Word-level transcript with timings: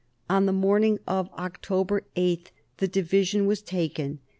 On 0.27 0.47
the 0.47 0.51
morning 0.51 0.97
of 1.05 1.29
October 1.33 2.01
8 2.15 2.49
the 2.77 2.87
division 2.87 3.45
was 3.45 3.61
taken. 3.61 4.17